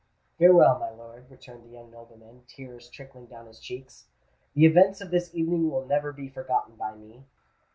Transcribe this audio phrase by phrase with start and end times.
[0.39, 4.07] "Farewell, my lord," returned the young nobleman, tears trickling down his cheeks:
[4.55, 7.25] "the events of this evening will never be forgotten by me.